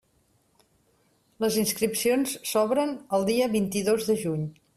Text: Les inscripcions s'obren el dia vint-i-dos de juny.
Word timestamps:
Les 1.45 1.57
inscripcions 1.63 2.33
s'obren 2.53 2.95
el 3.19 3.27
dia 3.33 3.53
vint-i-dos 3.59 4.11
de 4.11 4.19
juny. 4.25 4.51